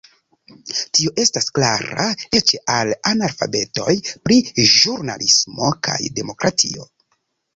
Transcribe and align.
Tio 0.97 1.11
estas 1.23 1.49
klara 1.57 2.05
eĉ 2.39 2.53
al 2.77 2.93
analfabetoj 3.11 3.95
pri 4.29 4.39
ĵurnalismo 4.71 5.69
kaj 5.89 5.99
demokratio. 6.21 6.89